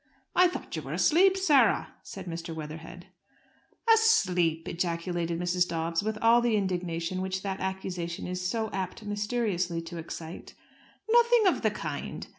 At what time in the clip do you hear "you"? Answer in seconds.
0.75-0.81